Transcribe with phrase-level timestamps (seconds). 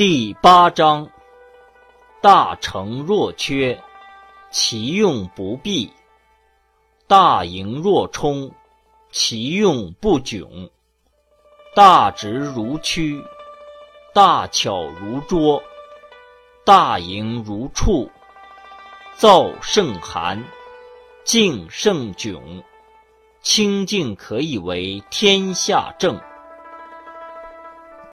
[0.00, 1.10] 第八章：
[2.22, 3.78] 大成若缺，
[4.50, 5.90] 其用不弊；
[7.06, 8.50] 大盈若冲，
[9.10, 10.70] 其用不窘。
[11.74, 13.22] 大直如曲，
[14.14, 15.62] 大巧如拙，
[16.64, 18.10] 大盈如触。
[19.18, 20.42] 燥胜寒，
[21.24, 22.40] 静胜窘。
[23.42, 26.18] 清静可以为天下正。